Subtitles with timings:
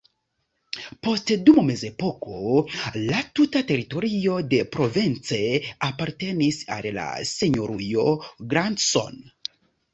[1.07, 2.37] Poste dum mezepoko
[3.09, 5.41] la tuta teritorio de Provence
[5.91, 8.11] apartenis al la Senjorujo
[8.57, 9.25] Grandson.